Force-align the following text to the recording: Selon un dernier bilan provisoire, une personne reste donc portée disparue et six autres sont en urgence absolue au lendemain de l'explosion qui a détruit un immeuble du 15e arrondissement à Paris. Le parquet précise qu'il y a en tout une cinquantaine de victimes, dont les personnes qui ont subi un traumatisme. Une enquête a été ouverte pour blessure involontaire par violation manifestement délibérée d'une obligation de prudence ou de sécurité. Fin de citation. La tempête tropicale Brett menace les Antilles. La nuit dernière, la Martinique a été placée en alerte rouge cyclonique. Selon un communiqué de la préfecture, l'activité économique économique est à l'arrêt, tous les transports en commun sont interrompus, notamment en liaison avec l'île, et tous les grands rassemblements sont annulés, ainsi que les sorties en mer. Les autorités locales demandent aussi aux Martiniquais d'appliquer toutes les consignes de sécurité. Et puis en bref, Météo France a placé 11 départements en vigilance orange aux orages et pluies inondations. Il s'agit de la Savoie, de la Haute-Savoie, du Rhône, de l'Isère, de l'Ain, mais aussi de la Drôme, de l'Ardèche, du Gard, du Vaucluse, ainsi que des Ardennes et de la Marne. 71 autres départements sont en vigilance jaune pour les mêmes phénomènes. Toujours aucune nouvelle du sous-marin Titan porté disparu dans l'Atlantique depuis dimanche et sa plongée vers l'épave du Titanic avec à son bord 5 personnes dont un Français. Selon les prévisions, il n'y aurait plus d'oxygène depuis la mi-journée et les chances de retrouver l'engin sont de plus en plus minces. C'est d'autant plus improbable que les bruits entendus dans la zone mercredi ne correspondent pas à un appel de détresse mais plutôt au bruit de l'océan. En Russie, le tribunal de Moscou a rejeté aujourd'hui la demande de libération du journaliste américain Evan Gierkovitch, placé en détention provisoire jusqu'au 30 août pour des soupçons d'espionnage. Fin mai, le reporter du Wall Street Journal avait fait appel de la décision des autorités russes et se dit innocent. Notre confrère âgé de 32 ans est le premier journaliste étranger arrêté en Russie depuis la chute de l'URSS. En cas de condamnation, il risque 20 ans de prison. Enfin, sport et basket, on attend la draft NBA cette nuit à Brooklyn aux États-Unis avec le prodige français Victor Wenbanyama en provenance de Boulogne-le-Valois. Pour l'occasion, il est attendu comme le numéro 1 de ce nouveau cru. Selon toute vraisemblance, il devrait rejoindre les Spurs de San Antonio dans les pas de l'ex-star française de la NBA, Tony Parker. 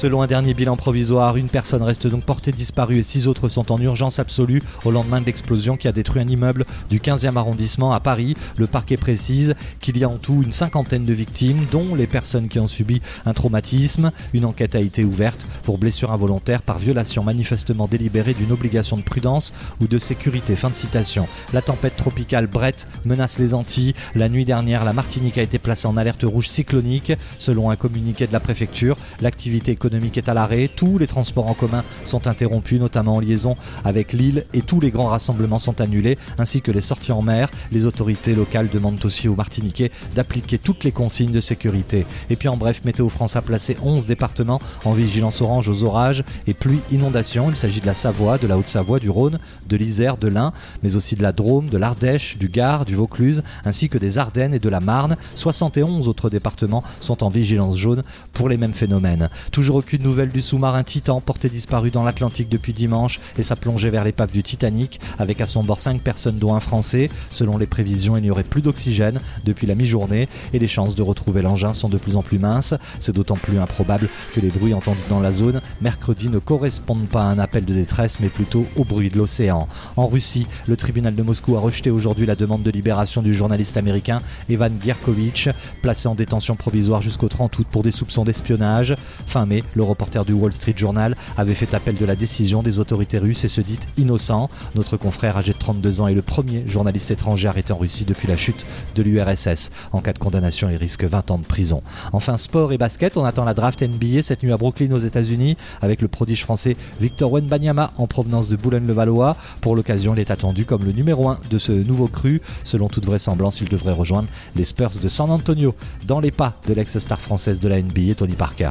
Selon 0.00 0.22
un 0.22 0.26
dernier 0.26 0.54
bilan 0.54 0.76
provisoire, 0.76 1.36
une 1.36 1.50
personne 1.50 1.82
reste 1.82 2.06
donc 2.06 2.24
portée 2.24 2.52
disparue 2.52 2.96
et 2.96 3.02
six 3.02 3.28
autres 3.28 3.50
sont 3.50 3.70
en 3.70 3.78
urgence 3.78 4.18
absolue 4.18 4.62
au 4.86 4.90
lendemain 4.90 5.20
de 5.20 5.26
l'explosion 5.26 5.76
qui 5.76 5.88
a 5.88 5.92
détruit 5.92 6.22
un 6.22 6.26
immeuble 6.26 6.64
du 6.88 7.00
15e 7.00 7.36
arrondissement 7.36 7.92
à 7.92 8.00
Paris. 8.00 8.34
Le 8.56 8.66
parquet 8.66 8.96
précise 8.96 9.54
qu'il 9.78 9.98
y 9.98 10.04
a 10.04 10.08
en 10.08 10.16
tout 10.16 10.42
une 10.42 10.54
cinquantaine 10.54 11.04
de 11.04 11.12
victimes, 11.12 11.66
dont 11.70 11.94
les 11.94 12.06
personnes 12.06 12.48
qui 12.48 12.58
ont 12.58 12.66
subi 12.66 13.02
un 13.26 13.34
traumatisme. 13.34 14.10
Une 14.32 14.46
enquête 14.46 14.74
a 14.74 14.80
été 14.80 15.04
ouverte 15.04 15.46
pour 15.64 15.76
blessure 15.76 16.12
involontaire 16.12 16.62
par 16.62 16.78
violation 16.78 17.22
manifestement 17.22 17.86
délibérée 17.86 18.32
d'une 18.32 18.52
obligation 18.52 18.96
de 18.96 19.02
prudence 19.02 19.52
ou 19.82 19.86
de 19.86 19.98
sécurité. 19.98 20.56
Fin 20.56 20.70
de 20.70 20.74
citation. 20.74 21.28
La 21.52 21.60
tempête 21.60 21.96
tropicale 21.96 22.46
Brett 22.46 22.88
menace 23.04 23.38
les 23.38 23.52
Antilles. 23.52 23.94
La 24.14 24.30
nuit 24.30 24.46
dernière, 24.46 24.86
la 24.86 24.94
Martinique 24.94 25.36
a 25.36 25.42
été 25.42 25.58
placée 25.58 25.88
en 25.88 25.98
alerte 25.98 26.22
rouge 26.22 26.48
cyclonique. 26.48 27.12
Selon 27.38 27.68
un 27.68 27.76
communiqué 27.76 28.26
de 28.26 28.32
la 28.32 28.40
préfecture, 28.40 28.96
l'activité 29.20 29.72
économique 29.72 29.89
économique 29.90 30.18
est 30.18 30.28
à 30.28 30.34
l'arrêt, 30.34 30.70
tous 30.74 30.98
les 30.98 31.08
transports 31.08 31.48
en 31.48 31.54
commun 31.54 31.82
sont 32.04 32.28
interrompus, 32.28 32.78
notamment 32.78 33.16
en 33.16 33.20
liaison 33.20 33.56
avec 33.84 34.12
l'île, 34.12 34.44
et 34.54 34.62
tous 34.62 34.78
les 34.78 34.92
grands 34.92 35.08
rassemblements 35.08 35.58
sont 35.58 35.80
annulés, 35.80 36.16
ainsi 36.38 36.62
que 36.62 36.70
les 36.70 36.80
sorties 36.80 37.10
en 37.10 37.22
mer. 37.22 37.50
Les 37.72 37.86
autorités 37.86 38.36
locales 38.36 38.68
demandent 38.68 39.04
aussi 39.04 39.26
aux 39.26 39.34
Martiniquais 39.34 39.90
d'appliquer 40.14 40.58
toutes 40.58 40.84
les 40.84 40.92
consignes 40.92 41.32
de 41.32 41.40
sécurité. 41.40 42.06
Et 42.30 42.36
puis 42.36 42.48
en 42.48 42.56
bref, 42.56 42.82
Météo 42.84 43.08
France 43.08 43.34
a 43.34 43.42
placé 43.42 43.76
11 43.82 44.06
départements 44.06 44.60
en 44.84 44.92
vigilance 44.92 45.42
orange 45.42 45.68
aux 45.68 45.82
orages 45.82 46.22
et 46.46 46.54
pluies 46.54 46.82
inondations. 46.92 47.50
Il 47.50 47.56
s'agit 47.56 47.80
de 47.80 47.86
la 47.86 47.94
Savoie, 47.94 48.38
de 48.38 48.46
la 48.46 48.58
Haute-Savoie, 48.58 49.00
du 49.00 49.10
Rhône, 49.10 49.40
de 49.68 49.76
l'Isère, 49.76 50.18
de 50.18 50.28
l'Ain, 50.28 50.52
mais 50.84 50.94
aussi 50.94 51.16
de 51.16 51.22
la 51.22 51.32
Drôme, 51.32 51.68
de 51.68 51.78
l'Ardèche, 51.78 52.38
du 52.38 52.48
Gard, 52.48 52.84
du 52.84 52.94
Vaucluse, 52.94 53.42
ainsi 53.64 53.88
que 53.88 53.98
des 53.98 54.18
Ardennes 54.18 54.54
et 54.54 54.60
de 54.60 54.68
la 54.68 54.78
Marne. 54.78 55.16
71 55.34 56.06
autres 56.06 56.30
départements 56.30 56.84
sont 57.00 57.24
en 57.24 57.28
vigilance 57.28 57.76
jaune 57.76 58.02
pour 58.32 58.48
les 58.48 58.56
mêmes 58.56 58.72
phénomènes. 58.72 59.30
Toujours 59.50 59.69
aucune 59.76 60.02
nouvelle 60.02 60.30
du 60.30 60.40
sous-marin 60.40 60.82
Titan 60.82 61.20
porté 61.20 61.48
disparu 61.48 61.90
dans 61.90 62.02
l'Atlantique 62.02 62.48
depuis 62.48 62.72
dimanche 62.72 63.20
et 63.38 63.42
sa 63.42 63.56
plongée 63.56 63.90
vers 63.90 64.04
l'épave 64.04 64.32
du 64.32 64.42
Titanic 64.42 65.00
avec 65.18 65.40
à 65.40 65.46
son 65.46 65.62
bord 65.62 65.80
5 65.80 66.00
personnes 66.00 66.38
dont 66.38 66.54
un 66.54 66.60
Français. 66.60 67.10
Selon 67.30 67.58
les 67.58 67.66
prévisions, 67.66 68.16
il 68.16 68.22
n'y 68.22 68.30
aurait 68.30 68.42
plus 68.42 68.62
d'oxygène 68.62 69.20
depuis 69.44 69.66
la 69.66 69.74
mi-journée 69.74 70.28
et 70.52 70.58
les 70.58 70.68
chances 70.68 70.94
de 70.94 71.02
retrouver 71.02 71.42
l'engin 71.42 71.74
sont 71.74 71.88
de 71.88 71.98
plus 71.98 72.16
en 72.16 72.22
plus 72.22 72.38
minces. 72.38 72.74
C'est 73.00 73.14
d'autant 73.14 73.36
plus 73.36 73.58
improbable 73.58 74.08
que 74.34 74.40
les 74.40 74.48
bruits 74.48 74.74
entendus 74.74 75.00
dans 75.08 75.20
la 75.20 75.32
zone 75.32 75.60
mercredi 75.80 76.28
ne 76.28 76.38
correspondent 76.38 77.08
pas 77.08 77.22
à 77.22 77.26
un 77.26 77.38
appel 77.38 77.64
de 77.64 77.74
détresse 77.74 78.18
mais 78.20 78.28
plutôt 78.28 78.66
au 78.76 78.84
bruit 78.84 79.10
de 79.10 79.18
l'océan. 79.18 79.68
En 79.96 80.06
Russie, 80.06 80.46
le 80.66 80.76
tribunal 80.76 81.14
de 81.14 81.22
Moscou 81.22 81.56
a 81.56 81.60
rejeté 81.60 81.90
aujourd'hui 81.90 82.26
la 82.26 82.36
demande 82.36 82.62
de 82.62 82.70
libération 82.70 83.22
du 83.22 83.34
journaliste 83.34 83.76
américain 83.76 84.20
Evan 84.48 84.72
Gierkovitch, 84.82 85.48
placé 85.82 86.08
en 86.08 86.14
détention 86.14 86.56
provisoire 86.56 87.02
jusqu'au 87.02 87.28
30 87.28 87.58
août 87.58 87.66
pour 87.70 87.82
des 87.82 87.90
soupçons 87.90 88.24
d'espionnage. 88.24 88.94
Fin 89.30 89.46
mai, 89.46 89.62
le 89.76 89.84
reporter 89.84 90.24
du 90.24 90.32
Wall 90.32 90.52
Street 90.52 90.74
Journal 90.76 91.14
avait 91.36 91.54
fait 91.54 91.72
appel 91.72 91.94
de 91.94 92.04
la 92.04 92.16
décision 92.16 92.64
des 92.64 92.80
autorités 92.80 93.18
russes 93.18 93.44
et 93.44 93.48
se 93.48 93.60
dit 93.60 93.78
innocent. 93.96 94.50
Notre 94.74 94.96
confrère 94.96 95.36
âgé 95.36 95.52
de 95.52 95.58
32 95.58 96.00
ans 96.00 96.08
est 96.08 96.14
le 96.14 96.22
premier 96.22 96.66
journaliste 96.66 97.12
étranger 97.12 97.46
arrêté 97.46 97.72
en 97.72 97.76
Russie 97.76 98.04
depuis 98.04 98.26
la 98.26 98.36
chute 98.36 98.66
de 98.96 99.02
l'URSS. 99.04 99.70
En 99.92 100.00
cas 100.00 100.12
de 100.14 100.18
condamnation, 100.18 100.68
il 100.68 100.74
risque 100.76 101.04
20 101.04 101.30
ans 101.30 101.38
de 101.38 101.44
prison. 101.44 101.80
Enfin, 102.12 102.38
sport 102.38 102.72
et 102.72 102.78
basket, 102.78 103.16
on 103.16 103.24
attend 103.24 103.44
la 103.44 103.54
draft 103.54 103.80
NBA 103.82 104.22
cette 104.22 104.42
nuit 104.42 104.50
à 104.50 104.56
Brooklyn 104.56 104.90
aux 104.90 104.98
États-Unis 104.98 105.56
avec 105.80 106.02
le 106.02 106.08
prodige 106.08 106.42
français 106.42 106.76
Victor 107.00 107.30
Wenbanyama 107.30 107.92
en 107.98 108.08
provenance 108.08 108.48
de 108.48 108.56
Boulogne-le-Valois. 108.56 109.36
Pour 109.60 109.76
l'occasion, 109.76 110.12
il 110.12 110.18
est 110.18 110.32
attendu 110.32 110.64
comme 110.64 110.82
le 110.82 110.90
numéro 110.90 111.28
1 111.28 111.38
de 111.48 111.58
ce 111.58 111.70
nouveau 111.70 112.08
cru. 112.08 112.42
Selon 112.64 112.88
toute 112.88 113.06
vraisemblance, 113.06 113.60
il 113.60 113.68
devrait 113.68 113.92
rejoindre 113.92 114.26
les 114.56 114.64
Spurs 114.64 114.90
de 115.00 115.06
San 115.06 115.30
Antonio 115.30 115.76
dans 116.08 116.18
les 116.18 116.32
pas 116.32 116.54
de 116.66 116.74
l'ex-star 116.74 117.20
française 117.20 117.60
de 117.60 117.68
la 117.68 117.80
NBA, 117.80 118.16
Tony 118.16 118.34
Parker. 118.34 118.70